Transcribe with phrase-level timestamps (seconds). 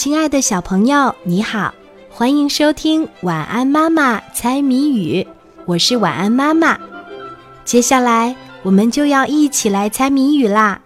[0.00, 1.74] 亲爱的小朋友，你好，
[2.08, 5.24] 欢迎收听《晚安妈妈猜谜语》，
[5.64, 6.78] 我是晚安妈妈。
[7.64, 8.32] 接下来
[8.62, 10.78] 我们就要一起来猜谜语啦，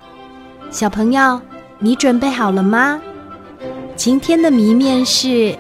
[0.71, 1.39] 小朋友，
[1.79, 2.99] 你准备好了吗？
[3.97, 5.55] 今天的谜面是：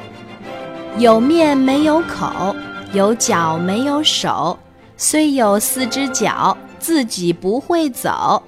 [0.96, 2.56] 有面没有口，
[2.94, 4.58] 有脚没有手，
[4.96, 8.42] 虽有四只脚，自己不会走。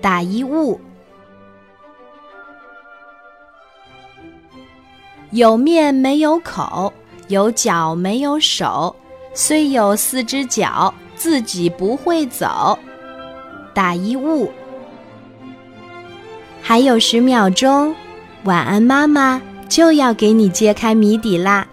[0.00, 0.80] 打一物。
[5.30, 6.92] 有面没有口，
[7.28, 8.94] 有脚没有手，
[9.34, 12.78] 虽有四只脚，自己不会走。
[13.74, 14.50] 打一物。
[16.62, 17.94] 还有十秒钟，
[18.44, 21.66] 晚安妈妈就要给你揭开谜底啦。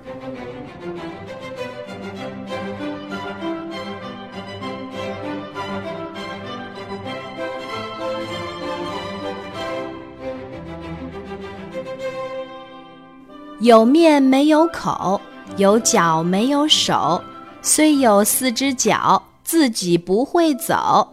[13.59, 15.19] 有面没有口，
[15.57, 17.21] 有脚没有手，
[17.61, 21.07] 虽有四只脚，自己不会走。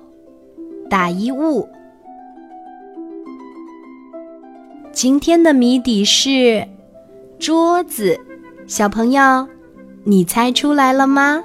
[0.88, 1.68] 打一物。
[4.92, 6.66] 今天的谜底是
[7.38, 8.18] 桌子，
[8.66, 9.46] 小朋友，
[10.02, 11.44] 你猜出来了吗？